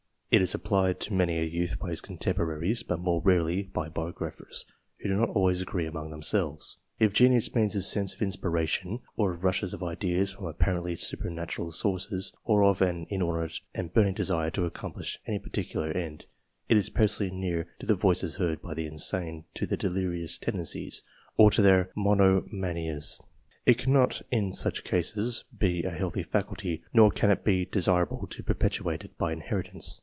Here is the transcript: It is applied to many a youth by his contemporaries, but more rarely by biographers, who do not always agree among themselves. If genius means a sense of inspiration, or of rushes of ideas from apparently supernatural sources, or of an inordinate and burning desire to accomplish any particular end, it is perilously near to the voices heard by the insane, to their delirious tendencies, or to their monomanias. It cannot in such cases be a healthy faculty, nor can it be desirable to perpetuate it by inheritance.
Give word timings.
It 0.33 0.41
is 0.41 0.55
applied 0.55 1.01
to 1.01 1.13
many 1.13 1.39
a 1.39 1.43
youth 1.43 1.77
by 1.77 1.89
his 1.89 1.99
contemporaries, 1.99 2.83
but 2.83 3.01
more 3.01 3.21
rarely 3.21 3.63
by 3.63 3.89
biographers, 3.89 4.65
who 5.01 5.09
do 5.09 5.15
not 5.17 5.27
always 5.31 5.59
agree 5.61 5.85
among 5.85 6.09
themselves. 6.09 6.77
If 6.99 7.11
genius 7.11 7.53
means 7.53 7.75
a 7.75 7.81
sense 7.81 8.13
of 8.15 8.21
inspiration, 8.21 9.01
or 9.17 9.33
of 9.33 9.43
rushes 9.43 9.73
of 9.73 9.83
ideas 9.83 10.31
from 10.31 10.45
apparently 10.45 10.95
supernatural 10.95 11.73
sources, 11.73 12.31
or 12.45 12.63
of 12.63 12.81
an 12.81 13.07
inordinate 13.09 13.59
and 13.75 13.91
burning 13.93 14.13
desire 14.13 14.49
to 14.51 14.63
accomplish 14.63 15.19
any 15.27 15.37
particular 15.37 15.91
end, 15.91 16.27
it 16.69 16.77
is 16.77 16.89
perilously 16.89 17.29
near 17.29 17.67
to 17.79 17.85
the 17.85 17.95
voices 17.95 18.37
heard 18.37 18.61
by 18.61 18.73
the 18.73 18.85
insane, 18.85 19.43
to 19.55 19.65
their 19.67 19.77
delirious 19.77 20.37
tendencies, 20.37 21.03
or 21.35 21.51
to 21.51 21.61
their 21.61 21.91
monomanias. 21.93 23.19
It 23.65 23.77
cannot 23.79 24.21
in 24.31 24.53
such 24.53 24.85
cases 24.85 25.43
be 25.59 25.83
a 25.83 25.91
healthy 25.91 26.23
faculty, 26.23 26.83
nor 26.93 27.11
can 27.11 27.31
it 27.31 27.43
be 27.43 27.65
desirable 27.65 28.27
to 28.27 28.43
perpetuate 28.43 29.03
it 29.03 29.17
by 29.17 29.33
inheritance. 29.33 29.99